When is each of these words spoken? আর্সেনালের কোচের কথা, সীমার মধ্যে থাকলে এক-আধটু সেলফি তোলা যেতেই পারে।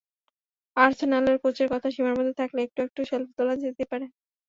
আর্সেনালের 0.77 1.37
কোচের 1.43 1.67
কথা, 1.73 1.87
সীমার 1.91 2.17
মধ্যে 2.17 2.39
থাকলে 2.39 2.59
এক-আধটু 2.63 3.01
সেলফি 3.09 3.33
তোলা 3.37 3.53
যেতেই 3.57 3.87
পারে। 3.91 4.05